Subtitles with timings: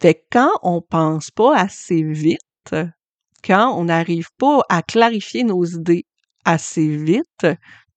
[0.00, 2.74] Fait que quand on pense pas assez vite,
[3.44, 6.04] quand on n'arrive pas à clarifier nos idées
[6.44, 7.46] assez vite,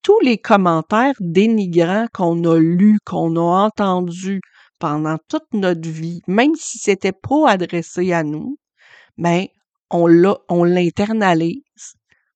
[0.02, 4.42] tous les commentaires dénigrants qu'on a lus, qu'on a entendus
[4.80, 8.58] pendant toute notre vie, même si c'était pas adressé à nous,
[9.18, 9.46] ben
[9.92, 10.08] on
[10.64, 11.94] l'internalise,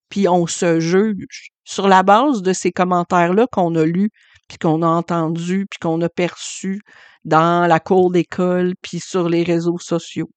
[0.10, 4.12] puis on se juge sur la base de ces commentaires-là qu'on a lus,
[4.48, 6.82] puis qu'on a entendus, puis qu'on a perçus
[7.26, 10.30] dans la cour d'école, puis sur les réseaux sociaux.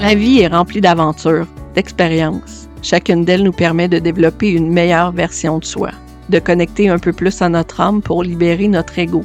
[0.00, 2.68] La vie est remplie d'aventures, d'expériences.
[2.82, 5.90] Chacune d'elles nous permet de développer une meilleure version de soi,
[6.28, 9.24] de connecter un peu plus à notre âme pour libérer notre ego.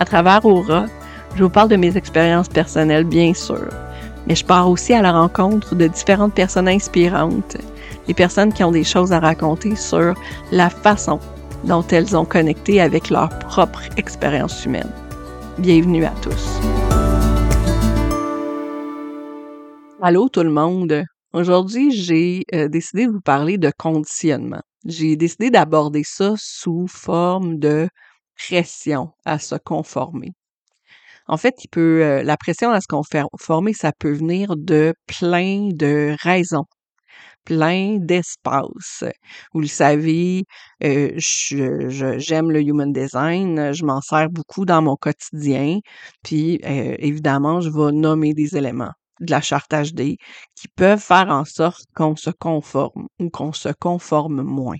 [0.00, 0.86] À travers Aura,
[1.36, 3.68] je vous parle de mes expériences personnelles, bien sûr,
[4.26, 7.56] mais je pars aussi à la rencontre de différentes personnes inspirantes,
[8.08, 10.14] des personnes qui ont des choses à raconter sur
[10.50, 11.20] la façon
[11.62, 14.90] dont elles ont connecté avec leur propre expérience humaine.
[15.58, 16.60] Bienvenue à tous.
[20.00, 21.02] Allô tout le monde.
[21.32, 24.62] Aujourd'hui, j'ai euh, décidé de vous parler de conditionnement.
[24.84, 27.88] J'ai décidé d'aborder ça sous forme de
[28.36, 30.30] pression à se conformer.
[31.26, 35.70] En fait, il peut, euh, la pression à se conformer, ça peut venir de plein
[35.72, 36.66] de raisons
[37.48, 39.04] plein d'espace.
[39.54, 40.44] Vous le savez,
[40.84, 45.78] euh, j'aime le human design, je m'en sers beaucoup dans mon quotidien,
[46.22, 50.18] puis euh, évidemment, je vais nommer des éléments de la charte HD
[50.54, 54.76] qui peuvent faire en sorte qu'on se conforme ou qu'on se conforme moins.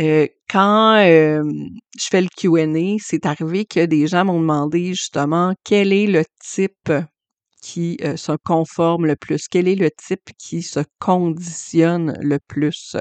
[0.00, 5.92] Euh, quand je fais le Q&A, c'est arrivé que des gens m'ont demandé justement quel
[5.92, 6.90] est le type
[7.62, 9.48] qui euh, se conforme le plus?
[9.48, 12.96] Quel est le type qui se conditionne le plus?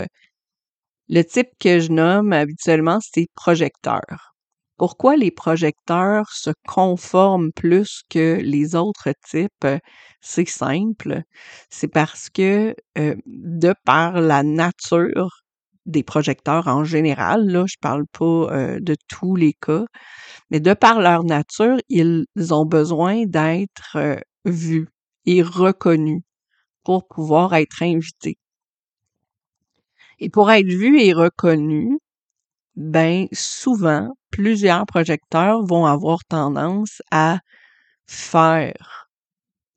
[1.09, 4.01] Le type que je nomme habituellement, c'est projecteur.
[4.77, 9.67] Pourquoi les projecteurs se conforment plus que les autres types?
[10.21, 11.23] C'est simple.
[11.69, 15.29] C'est parce que euh, de par la nature
[15.85, 19.85] des projecteurs en général, là, je parle pas euh, de tous les cas,
[20.51, 23.97] mais de par leur nature, ils ont besoin d'être
[24.45, 24.87] vu
[25.25, 26.23] et reconnu
[26.83, 28.37] pour pouvoir être invité.
[30.19, 31.99] Et pour être vu et reconnu,
[32.75, 37.39] ben souvent, plusieurs projecteurs vont avoir tendance à
[38.07, 39.09] faire,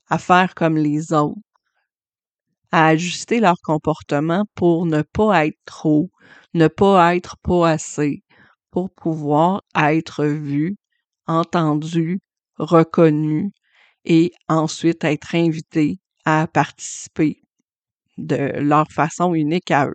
[0.08, 1.40] à faire comme les autres,
[2.72, 6.10] à ajuster leur comportement pour ne pas être trop,
[6.54, 8.22] ne pas être pas assez,
[8.70, 10.76] pour pouvoir être vu,
[11.26, 12.20] entendu,
[12.58, 13.52] reconnu,
[14.04, 17.42] et ensuite être invités à participer
[18.18, 19.94] de leur façon unique à eux.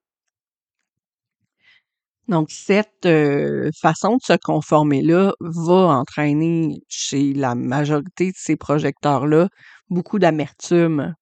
[2.28, 9.48] Donc, cette euh, façon de se conformer-là va entraîner chez la majorité de ces projecteurs-là
[9.90, 11.14] beaucoup d'amertume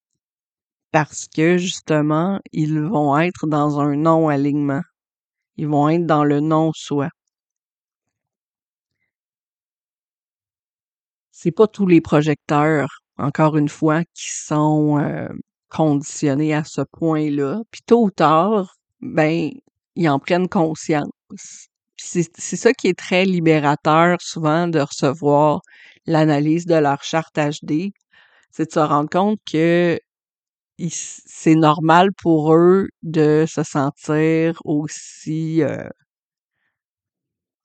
[0.92, 4.82] parce que justement, ils vont être dans un non-alignement.
[5.58, 7.10] Ils vont être dans le non-soi.
[11.44, 12.88] C'est pas tous les projecteurs,
[13.18, 15.28] encore une fois, qui sont euh,
[15.70, 17.62] conditionnés à ce point-là.
[17.70, 19.52] Puis tôt ou tard, ben,
[19.96, 21.10] ils en prennent conscience.
[21.98, 25.62] C'est ça qui est très libérateur souvent de recevoir
[26.06, 27.92] l'analyse de leur charte HD,
[28.52, 30.00] c'est de se rendre compte que
[30.90, 35.90] c'est normal pour eux de se sentir aussi euh,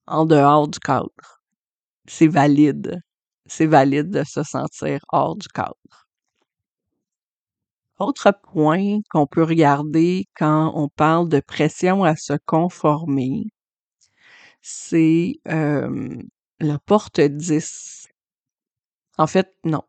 [0.07, 1.41] en dehors du cadre.
[2.07, 3.01] C'est valide
[3.49, 5.75] c'est valide de se sentir hors du cadre.
[7.99, 13.47] Autre point qu'on peut regarder quand on parle de pression à se conformer,
[14.63, 18.07] c'est la porte 10.
[19.19, 19.83] En fait, non.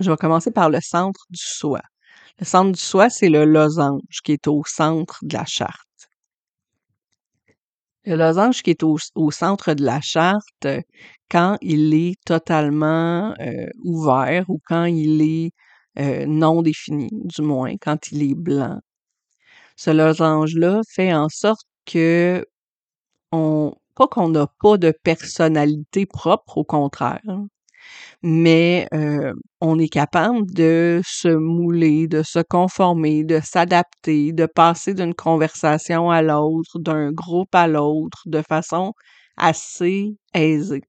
[0.00, 1.80] Je vais commencer par le centre du soi.
[2.40, 5.86] Le centre du soi, c'est le losange qui est au centre de la charte.
[8.04, 8.98] Le losange qui est au,
[9.30, 10.66] centre de la charte,
[11.30, 15.52] quand il est totalement euh, ouvert ou quand il est
[15.98, 18.80] euh, non défini, du moins, quand il est blanc.
[19.76, 22.44] Ce losange-là fait en sorte que
[23.32, 27.46] on, pas qu'on n'a pas de personnalité propre, au contraire, hein,
[28.22, 34.94] mais euh, on est capable de se mouler, de se conformer, de s'adapter, de passer
[34.94, 38.92] d'une conversation à l'autre, d'un groupe à l'autre, de façon
[39.36, 40.82] assez aisée.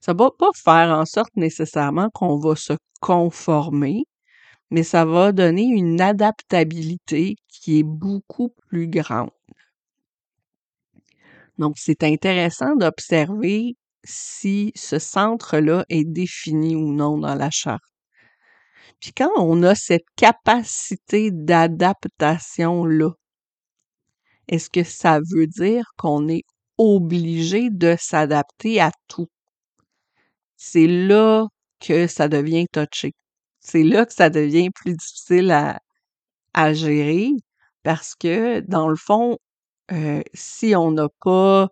[0.00, 4.04] Ça va pas faire en sorte nécessairement qu'on va se conformer,
[4.70, 9.30] mais ça va donner une adaptabilité qui est beaucoup plus grande.
[11.58, 13.76] Donc, c'est intéressant d'observer
[14.06, 17.82] si ce centre-là est défini ou non dans la charte.
[19.00, 23.10] Puis quand on a cette capacité d'adaptation-là,
[24.48, 26.44] est-ce que ça veut dire qu'on est
[26.78, 29.28] obligé de s'adapter à tout?
[30.56, 31.46] C'est là
[31.80, 33.12] que ça devient touché.
[33.60, 35.80] C'est là que ça devient plus difficile à,
[36.54, 37.32] à gérer
[37.82, 39.38] parce que, dans le fond,
[39.92, 41.68] euh, si on n'a pas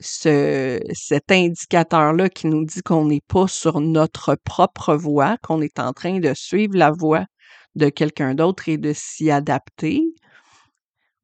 [0.00, 5.78] ce, cet indicateur-là qui nous dit qu'on n'est pas sur notre propre voie, qu'on est
[5.78, 7.26] en train de suivre la voie
[7.74, 10.02] de quelqu'un d'autre et de s'y adapter,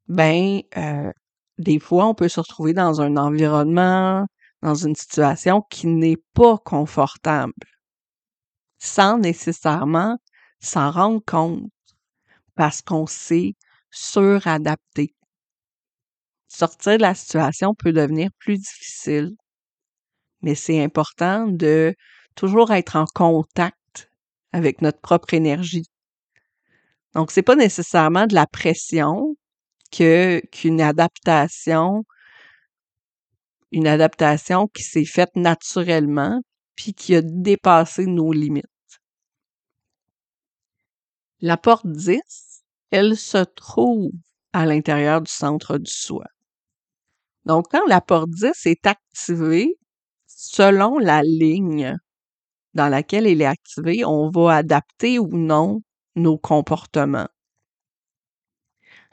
[0.08, 1.10] ben, euh,
[1.58, 4.26] des fois, on peut se retrouver dans un environnement,
[4.62, 7.52] dans une situation qui n'est pas confortable,
[8.78, 10.18] sans nécessairement
[10.60, 11.70] s'en rendre compte,
[12.54, 13.54] parce qu'on s'est
[13.90, 15.14] suradapté
[16.54, 19.32] sortir de la situation peut devenir plus difficile.
[20.42, 21.94] Mais c'est important de
[22.34, 24.10] toujours être en contact
[24.52, 25.86] avec notre propre énergie.
[27.14, 29.36] Donc, c'est pas nécessairement de la pression
[29.92, 32.04] que, qu'une adaptation,
[33.70, 36.40] une adaptation qui s'est faite naturellement
[36.76, 38.64] puis qui a dépassé nos limites.
[41.40, 42.20] La porte 10,
[42.90, 44.10] elle se trouve
[44.52, 46.24] à l'intérieur du centre du soi.
[47.46, 49.76] Donc, quand la porte 10 est activée,
[50.26, 51.96] selon la ligne
[52.74, 55.80] dans laquelle elle est activée, on va adapter ou non
[56.16, 57.28] nos comportements.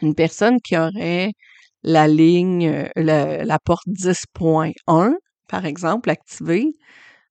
[0.01, 1.31] Une personne qui aurait
[1.83, 5.13] la ligne, la, porte 10.1,
[5.47, 6.71] par exemple, activée,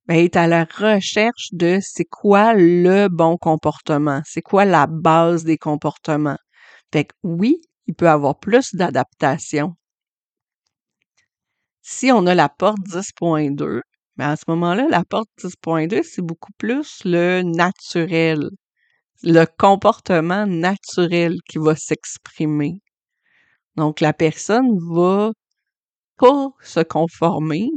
[0.06, 5.44] ben, est à la recherche de c'est quoi le bon comportement, c'est quoi la base
[5.44, 6.38] des comportements.
[6.92, 9.76] Fait que oui, il peut avoir plus d'adaptation,
[11.90, 13.82] si on a la porte 10.2,
[14.16, 18.50] mais à ce moment-là, la porte 10.2, c'est beaucoup plus le naturel,
[19.24, 22.80] le comportement naturel qui va s'exprimer.
[23.76, 25.32] Donc, la personne va
[26.16, 27.70] pas se conformer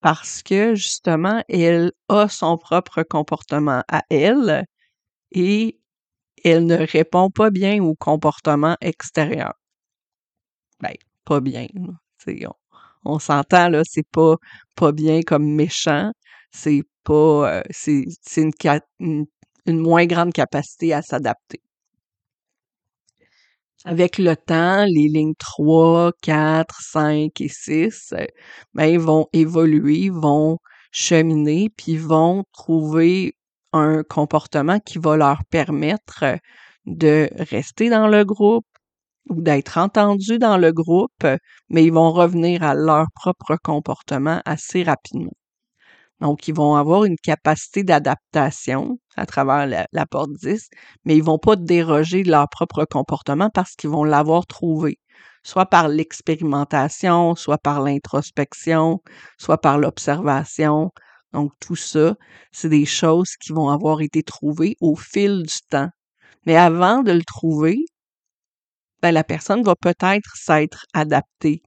[0.00, 4.64] parce que justement, elle a son propre comportement à elle
[5.30, 5.78] et
[6.44, 9.54] elle ne répond pas bien au comportement extérieur.
[10.80, 10.94] Ben,
[11.24, 11.66] pas bien.
[11.76, 11.94] On,
[13.08, 14.36] on s'entend, là, c'est pas,
[14.76, 16.12] pas bien comme méchant,
[16.52, 18.04] c'est pas, euh, c'est,
[18.36, 18.52] une,
[19.66, 21.60] une, moins grande capacité à s'adapter.
[23.84, 28.26] Avec le temps, les lignes 3, 4, 5 et 6, euh,
[28.74, 30.58] ben, ils vont évoluer, vont
[30.92, 33.34] cheminer, puis vont trouver
[33.72, 36.24] un comportement qui va leur permettre
[36.86, 38.66] de rester dans le groupe,
[39.28, 41.26] ou d'être entendus dans le groupe,
[41.68, 45.32] mais ils vont revenir à leur propre comportement assez rapidement.
[46.20, 50.68] Donc, ils vont avoir une capacité d'adaptation à travers la, porte 10,
[51.04, 54.98] mais ils vont pas déroger de leur propre comportement parce qu'ils vont l'avoir trouvé,
[55.44, 59.00] soit par l'expérimentation, soit par l'introspection,
[59.38, 60.90] soit par l'observation.
[61.32, 62.14] Donc, tout ça,
[62.50, 65.90] c'est des choses qui vont avoir été trouvées au fil du temps.
[66.46, 67.84] Mais avant de le trouver,
[69.02, 71.62] ben, la personne va peut-être s'être adaptée,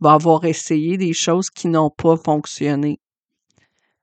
[0.00, 3.00] va avoir essayé des choses qui n'ont pas fonctionné.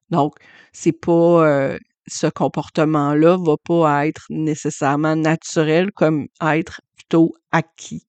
[0.10, 0.36] Donc,
[0.74, 1.12] c'est pas
[1.48, 1.78] euh,
[2.08, 8.06] ce comportement-là va pas être nécessairement naturel comme être plutôt acquis.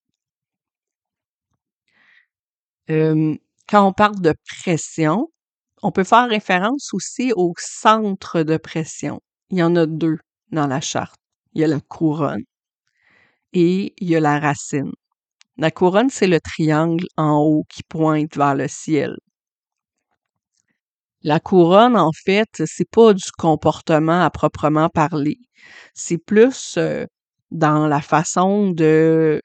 [2.89, 5.29] quand on parle de pression,
[5.83, 9.21] on peut faire référence aussi au centre de pression.
[9.51, 10.19] Il y en a deux
[10.53, 11.21] dans la charte.
[11.55, 12.45] Il y a la couronne
[13.57, 14.93] et il y a la racine.
[15.57, 19.17] La couronne, c'est le triangle en haut qui pointe vers le ciel.
[21.23, 25.39] La couronne, en fait, c'est pas du comportement à proprement parler.
[25.95, 27.07] C'est plus euh,
[27.51, 29.41] dans la façon de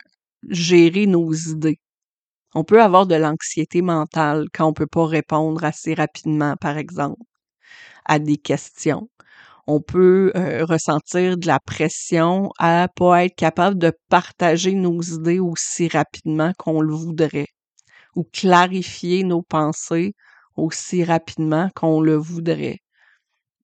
[0.50, 1.80] gérer nos idées.
[2.54, 7.22] On peut avoir de l'anxiété mentale quand on peut pas répondre assez rapidement, par exemple,
[8.06, 9.08] à des questions
[9.72, 15.40] on peut euh, ressentir de la pression à pas être capable de partager nos idées
[15.40, 17.48] aussi rapidement qu'on le voudrait
[18.16, 20.14] ou clarifier nos pensées
[20.58, 22.80] aussi rapidement qu'on le voudrait.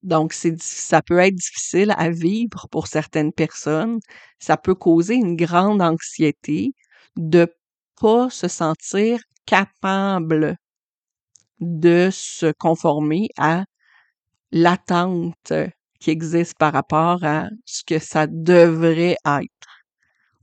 [0.02, 3.98] Donc, c'est, ça peut être difficile à vivre pour certaines personnes.
[4.38, 6.72] Ça peut causer une grande anxiété
[7.16, 7.52] de
[8.00, 10.56] pas se sentir capable
[11.60, 13.64] de se conformer à
[14.52, 15.52] l'attente
[16.00, 19.82] qui existe par rapport à ce que ça devrait être.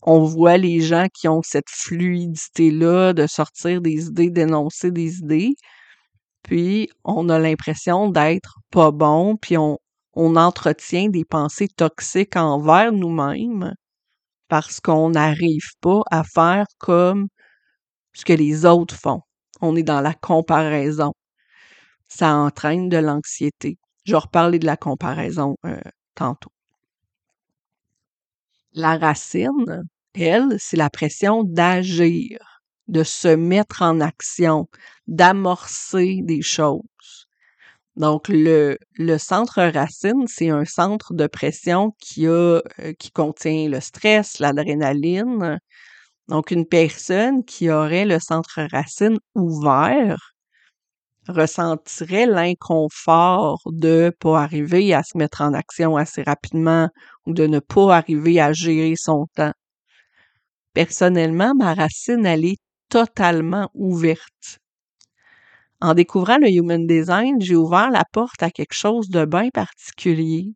[0.01, 5.55] On voit les gens qui ont cette fluidité-là de sortir des idées, d'énoncer des idées,
[6.43, 9.79] puis on a l'impression d'être pas bon, puis on,
[10.13, 13.73] on entretient des pensées toxiques envers nous-mêmes
[14.47, 17.27] parce qu'on n'arrive pas à faire comme
[18.13, 19.21] ce que les autres font.
[19.61, 21.13] On est dans la comparaison.
[22.07, 23.77] Ça entraîne de l'anxiété.
[24.05, 25.79] Je vais reparler de la comparaison euh,
[26.13, 26.51] tantôt.
[28.73, 29.83] La racine,
[30.13, 34.67] elle, c'est la pression d'agir, de se mettre en action,
[35.07, 37.27] d'amorcer des choses.
[37.95, 42.61] Donc, le, le centre racine, c'est un centre de pression qui a, euh,
[42.99, 45.59] qui contient le stress, l'adrénaline.
[46.27, 50.34] Donc, une personne qui aurait le centre racine ouvert
[51.27, 56.89] ressentirait l'inconfort de pas arriver à se mettre en action assez rapidement
[57.25, 59.53] ou de ne pas arriver à gérer son temps.
[60.73, 64.59] Personnellement, ma racine, elle est totalement ouverte.
[65.81, 70.53] En découvrant le Human Design, j'ai ouvert la porte à quelque chose de bien particulier.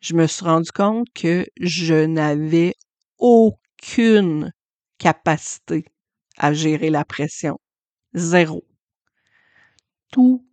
[0.00, 2.74] Je me suis rendu compte que je n'avais
[3.18, 4.52] aucune
[4.98, 5.84] capacité
[6.38, 7.58] à gérer la pression.
[8.14, 8.64] Zéro.
[10.12, 10.46] Tout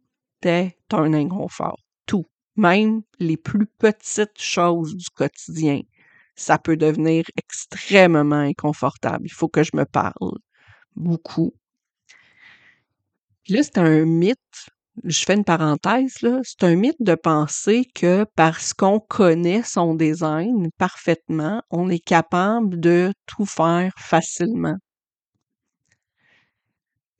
[0.43, 1.77] est un inconfort.
[2.07, 2.25] Tout.
[2.55, 5.81] Même les plus petites choses du quotidien.
[6.35, 9.25] Ça peut devenir extrêmement inconfortable.
[9.27, 10.39] Il faut que je me parle
[10.95, 11.53] beaucoup
[13.49, 14.69] là, c'est un mythe,
[15.03, 19.95] je fais une parenthèse, là, c'est un mythe de penser que parce qu'on connaît son
[19.95, 24.77] design parfaitement, on est capable de tout faire facilement.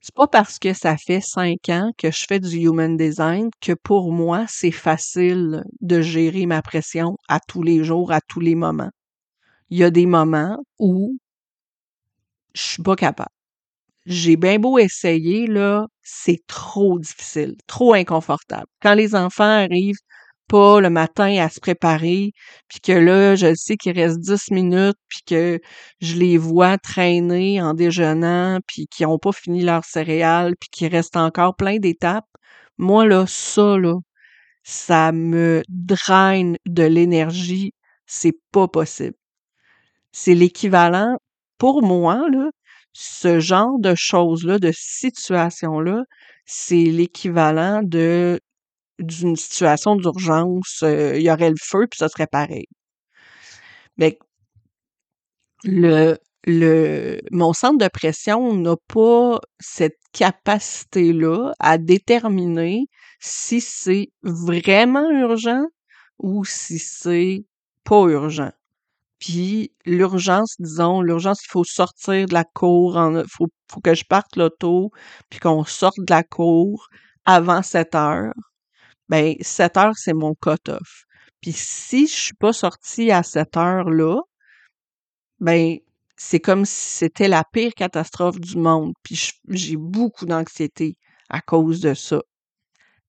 [0.02, 3.72] C'est pas parce que ça fait cinq ans que je fais du human design que
[3.72, 8.54] pour moi, c'est facile de gérer ma pression à tous les jours, à tous les
[8.54, 8.90] moments.
[9.70, 11.18] Il y a des moments où
[12.54, 13.30] je suis pas capable
[14.06, 18.66] j'ai bien beau essayer, là, c'est trop difficile, trop inconfortable.
[18.82, 19.98] Quand les enfants arrivent
[20.50, 22.32] pas le matin à se préparer,
[22.68, 25.60] puis que là, je sais qu'il reste dix minutes, puis que
[26.00, 30.88] je les vois traîner en déjeunant, puis qu'ils n'ont pas fini leur céréales, puis qu'il
[30.88, 32.26] reste encore plein d'étapes,
[32.78, 33.94] moi, là, ça, là,
[34.64, 37.72] ça me draine de l'énergie,
[38.06, 39.14] c'est pas possible.
[40.12, 41.16] C'est l'équivalent,
[41.58, 42.50] pour moi, là,
[42.92, 46.02] ce genre de choses-là, de situations-là,
[46.46, 48.40] c'est l'équivalent de
[49.00, 50.80] d'une situation d'urgence.
[50.82, 52.66] Euh, il y aurait le feu, puis ça serait pareil.
[53.96, 54.18] Mais
[55.64, 56.16] le,
[56.46, 62.86] le, mon centre de pression n'a pas cette capacité-là à déterminer
[63.20, 65.64] si c'est vraiment urgent
[66.18, 67.44] ou si c'est
[67.84, 68.52] pas urgent.
[69.20, 73.48] Puis l'urgence, disons, l'urgence, il faut sortir de la cour, il faut,
[73.82, 74.90] que je parte l'auto,
[75.28, 76.88] puis qu'on sorte de la cour
[77.26, 78.32] avant 7 heures.
[79.10, 81.04] Ben, 7 heures, c'est mon cut-off.
[81.40, 84.20] Puis si je suis pas sortie à cette heure-là,
[85.40, 85.78] ben,
[86.16, 88.92] c'est comme si c'était la pire catastrophe du monde.
[89.02, 90.96] Puis j'ai beaucoup d'anxiété
[91.28, 92.22] à cause de ça.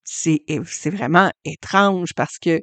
[0.04, 0.44] C'est,
[0.86, 2.62] vraiment étrange parce que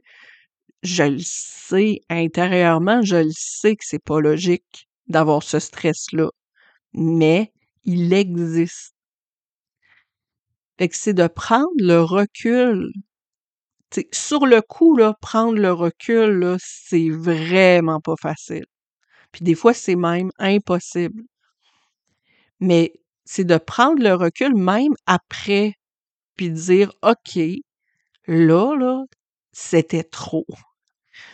[0.83, 6.31] je le sais intérieurement, je le sais que c'est pas logique d'avoir ce stress-là,
[6.93, 7.53] mais
[7.85, 8.95] il existe.
[10.79, 12.93] Fait que c'est de prendre le recul.
[14.13, 18.67] Sur le coup, là, prendre le recul, là, c'est vraiment pas facile.
[19.33, 21.23] Puis des fois, c'est même impossible.
[22.61, 22.93] Mais
[23.25, 25.75] c'est de prendre le recul même après,
[26.37, 27.39] puis dire, OK,
[28.27, 29.05] là, là,
[29.53, 30.47] c'était trop.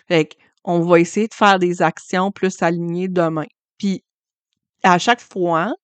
[0.09, 3.47] Fait on va essayer de faire des actions plus alignées demain.
[3.79, 4.05] Puis
[4.85, 5.75] à chaque fois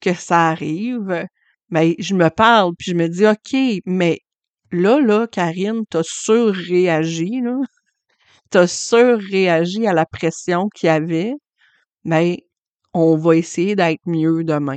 [0.00, 1.26] que ça arrive,
[1.70, 4.20] ben, je me parle, puis je me dis OK, mais
[4.72, 7.56] là, là, Karine, t'as surréagi, là.
[8.50, 11.34] T'as surréagi à la pression qu'il y avait.
[12.04, 12.44] Mais ben,
[12.94, 14.76] on va essayer d'être mieux demain.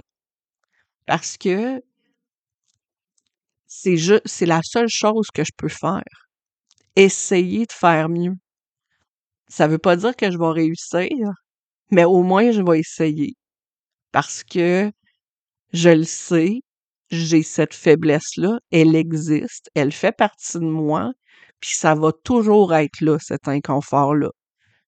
[1.05, 1.81] Parce que
[3.67, 3.95] c'est
[4.25, 6.03] c'est la seule chose que je peux faire.
[6.95, 8.35] Essayer de faire mieux.
[9.47, 11.09] Ça veut pas dire que je vais réussir,
[11.91, 13.33] mais au moins je vais essayer.
[14.11, 14.91] Parce que
[15.73, 16.61] je le sais,
[17.11, 21.11] j'ai cette faiblesse-là, elle existe, elle fait partie de moi,
[21.59, 24.29] puis ça va toujours être là, cet inconfort-là.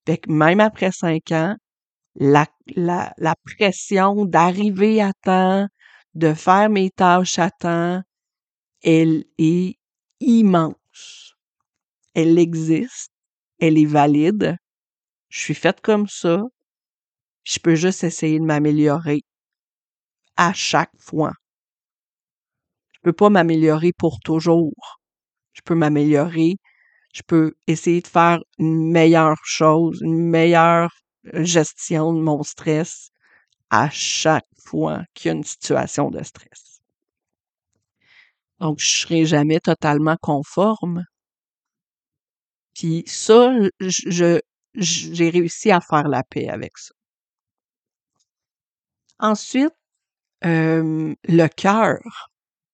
[0.07, 1.55] Fait que même après cinq ans,
[2.15, 5.67] la, la, la pression d'arriver à temps,
[6.15, 8.01] de faire mes tâches à temps,
[8.83, 9.75] elle est
[10.19, 11.35] immense.
[12.15, 13.13] Elle existe
[13.65, 14.57] elle est valide.
[15.29, 16.41] Je suis faite comme ça.
[17.43, 19.21] Je peux juste essayer de m'améliorer
[20.35, 21.31] à chaque fois.
[23.03, 24.99] Peux pas m'améliorer pour toujours.
[25.53, 26.55] Je peux m'améliorer,
[27.13, 30.91] je peux essayer de faire une meilleure chose, une meilleure
[31.33, 33.09] gestion de mon stress
[33.69, 36.81] à chaque fois qu'il y a une situation de stress.
[38.59, 41.03] Donc, je serai jamais totalement conforme.
[42.73, 44.39] Puis ça, je,
[44.75, 46.93] j'ai réussi à faire la paix avec ça.
[49.19, 49.73] Ensuite,
[50.41, 51.99] le cœur,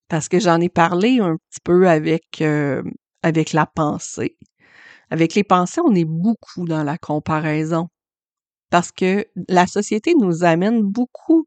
[0.09, 2.43] parce que j'en ai parlé un petit peu avec,
[3.23, 4.37] avec la pensée.
[5.11, 7.89] Avec les pensées, on est beaucoup dans la comparaison
[8.69, 11.45] parce que la société nous amène beaucoup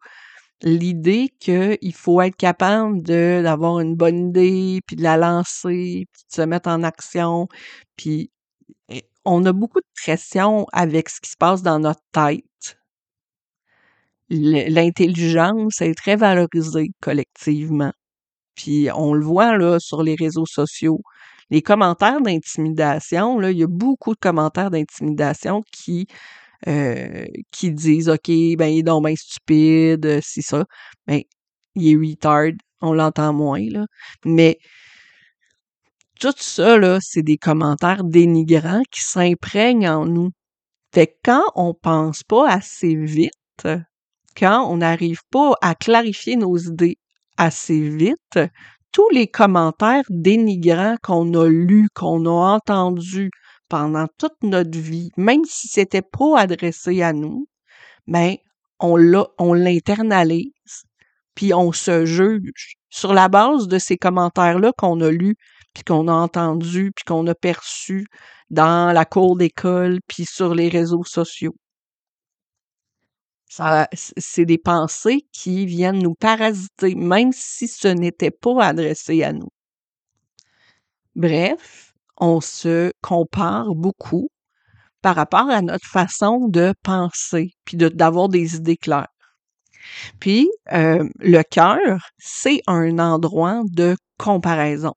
[0.62, 6.23] l'idée qu'il faut être capable de d'avoir une bonne idée, puis de la lancer, puis
[6.31, 7.49] de se mettre en action,
[7.97, 8.31] puis
[9.25, 12.78] on a beaucoup de pression avec ce qui se passe dans notre tête.
[14.31, 17.92] L'intelligence est très valorisée collectivement.
[18.54, 21.00] Puis on le voit sur les réseaux sociaux.
[21.50, 26.06] Les commentaires d'intimidation, il y a beaucoup de commentaires d'intimidation qui
[26.68, 30.64] euh, qui disent OK, ben il est donc stupide, c'est ça.
[31.06, 31.23] Ben,
[31.75, 33.87] il est retard, on l'entend moins, là.
[34.25, 34.59] Mais
[36.21, 40.30] tout ça, là, c'est des commentaires dénigrants qui s'imprègnent en nous.
[40.94, 43.66] Fait quand on pense pas assez vite,
[44.37, 46.99] quand on n'arrive pas à clarifier nos idées
[47.37, 48.39] assez vite,
[48.93, 53.31] tous les commentaires dénigrants qu'on a lus, qu'on a entendus
[53.69, 57.47] pendant toute notre vie, même si c'était pas adressé à nous,
[58.07, 58.37] ben,
[58.81, 58.99] on
[59.39, 60.85] on l'internalise,
[61.35, 65.37] puis on se juge sur la base de ces commentaires-là qu'on a lus,
[65.75, 68.07] puis qu'on a entendus, puis qu'on a perçus
[68.51, 71.55] dans la cour d'école, puis sur les réseaux sociaux
[73.52, 79.50] c'est des pensées qui viennent nous parasiter, même si ce n'était pas adressé à nous.
[81.14, 84.30] Bref, on se compare beaucoup
[85.02, 89.09] par rapport à notre façon de penser, puis d'avoir des idées claires.
[90.20, 94.94] Puis, euh, le cœur, c'est un endroit de comparaison.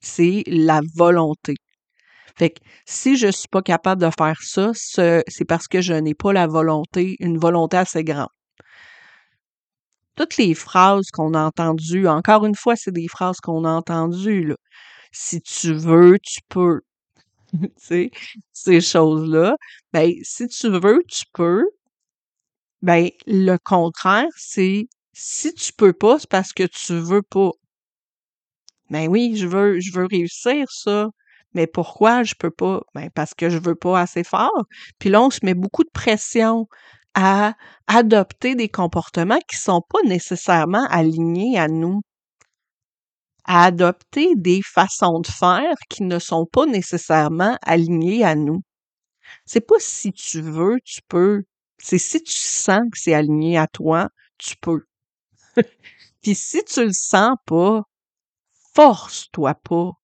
[0.00, 1.54] C'est la volonté.
[2.38, 6.14] Fait que si je suis pas capable de faire ça, c'est parce que je n'ai
[6.14, 8.28] pas la volonté, une volonté assez grande.
[10.16, 14.44] Toutes les phrases qu'on a entendues, encore une fois, c'est des phrases qu'on a entendues,
[14.44, 14.56] là.
[15.12, 16.80] Si tu veux, tu peux.
[17.52, 18.10] tu sais,
[18.52, 19.56] ces choses-là.
[19.92, 21.64] Ben, si tu veux, tu peux.
[22.82, 27.50] Ben, le contraire, c'est si tu peux pas, c'est parce que tu veux pas.
[28.90, 31.08] Ben oui, je veux, je veux réussir ça.
[31.54, 32.82] Mais pourquoi je peux pas?
[32.94, 34.64] Ben, parce que je veux pas assez fort.
[34.98, 36.66] Puis là, on se met beaucoup de pression
[37.14, 37.54] à
[37.86, 42.02] adopter des comportements qui sont pas nécessairement alignés à nous.
[43.44, 48.60] À adopter des façons de faire qui ne sont pas nécessairement alignées à nous.
[49.46, 51.42] C'est pas si tu veux, tu peux.
[51.78, 54.08] C'est si tu sens que c'est aligné à toi,
[54.38, 54.82] tu peux.
[56.22, 57.82] Puis si tu le sens pas,
[58.74, 59.97] force-toi pas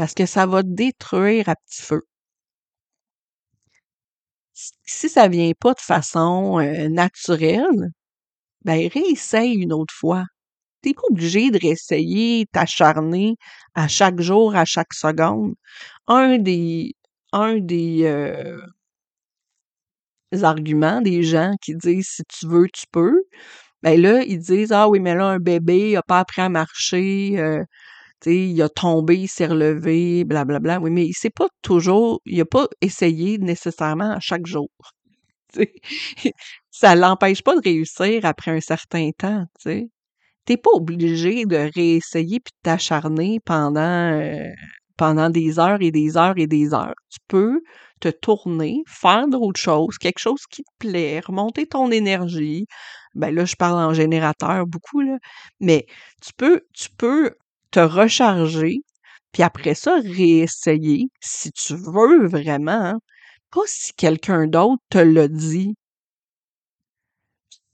[0.00, 2.06] parce que ça va détruire à petit feu.
[4.54, 6.58] Si ça vient pas de façon
[6.88, 7.90] naturelle,
[8.64, 10.24] ben réessaye une autre fois.
[10.80, 13.36] T'es pas obligé de réessayer, t'acharner
[13.74, 15.52] à chaque jour, à chaque seconde.
[16.06, 16.94] Un des
[17.32, 18.06] un des,
[20.42, 23.22] arguments des gens qui disent si tu veux, tu peux.
[23.82, 27.36] Ben là, ils disent Ah oui, mais là, un bébé a pas appris à marcher,
[28.26, 30.80] il a tombé, il s'est relevé, blablabla.
[30.80, 34.70] Oui, mais il s'est pas toujours, il a pas essayé nécessairement à chaque jour.
[36.70, 39.90] ça l'empêche pas de réussir après un certain temps, tu.
[40.46, 44.48] T'es pas obligé de réessayer puis de t'acharner pendant, euh,
[44.96, 46.94] pendant des heures et des heures et des heures.
[47.10, 47.60] Tu peux
[48.00, 52.66] te tourner, faire d'autres choses, quelque chose qui te plaît, remonter ton énergie.
[53.14, 55.02] Ben là, je parle en générateur beaucoup.
[55.60, 55.86] Mais
[56.22, 57.34] tu peux, tu peux
[57.70, 58.82] te recharger,
[59.32, 63.00] puis après ça, réessayer si tu veux vraiment, hein.
[63.50, 65.74] pas si quelqu'un d'autre te l'a dit.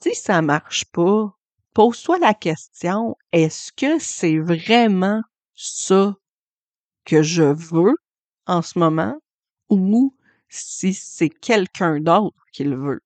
[0.02, 1.37] Si ça marche pas,
[1.74, 5.20] pose-toi la question, est-ce que c'est vraiment
[5.54, 6.14] ça
[7.04, 7.96] que je veux
[8.46, 9.16] en ce moment
[9.70, 10.14] ou
[10.48, 13.00] si c'est quelqu'un d'autre qui le veut?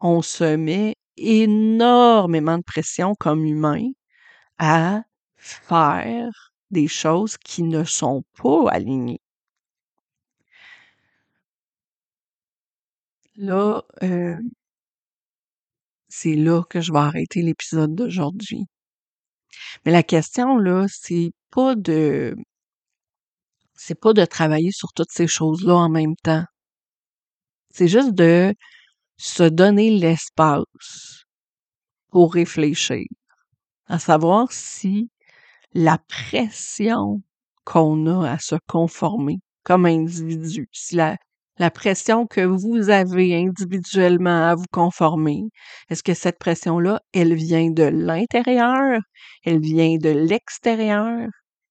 [0.00, 3.90] On se met énormément de pression comme humain
[4.58, 5.02] à
[5.36, 9.20] faire des choses qui ne sont pas alignées.
[13.36, 14.36] Là, euh,
[16.08, 18.64] c'est là que je vais arrêter l'épisode d'aujourd'hui.
[19.84, 22.34] Mais la question, là, c'est pas de
[23.74, 26.44] c'est pas de travailler sur toutes ces choses-là en même temps.
[27.70, 28.54] C'est juste de
[29.18, 31.24] se donner l'espace
[32.10, 33.04] pour réfléchir,
[33.86, 35.10] à savoir si
[35.74, 37.22] la pression
[37.64, 41.16] qu'on a à se conformer comme individu, si la,
[41.58, 45.44] la pression que vous avez individuellement à vous conformer,
[45.90, 49.00] est-ce que cette pression-là, elle vient de l'intérieur,
[49.44, 51.28] elle vient de l'extérieur,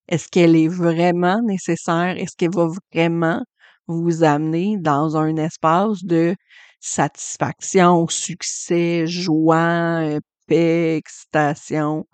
[0.08, 2.17] est-ce qu'elle est vraiment nécessaire?
[2.17, 3.41] Est-ce qu'elle va vraiment
[3.88, 6.36] vous amener dans un espace de
[6.80, 10.19] satisfaction, succès, joie,
[10.56, 12.08] excitation?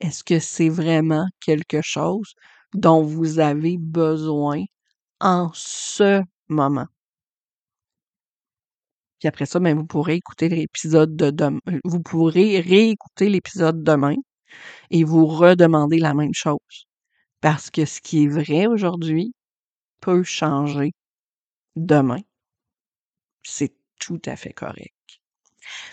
[0.00, 2.34] Est-ce que c'est vraiment quelque chose
[2.74, 4.64] dont vous avez besoin
[5.20, 6.86] en ce moment?
[9.20, 11.60] Puis après ça, ben, vous pourrez écouter l'épisode de demain.
[11.84, 14.14] Vous pourrez réécouter l'épisode demain
[14.90, 16.86] et vous redemander la même chose.
[17.40, 19.34] Parce que ce qui est vrai aujourd'hui
[20.00, 20.92] peut changer
[21.76, 22.20] demain.
[23.42, 24.97] C'est tout à fait correct.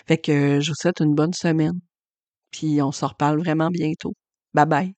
[0.06, 1.80] Fait que je vous souhaite une bonne semaine.
[2.52, 4.14] Puis on se reparle vraiment bientôt.
[4.54, 4.94] Bye bye.